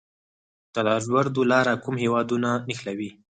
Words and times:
د 0.73 0.75
لاجوردو 0.87 1.41
لاره 1.51 1.73
کوم 1.83 1.95
هیوادونه 2.03 2.49
نښلوي؟ 2.67 3.09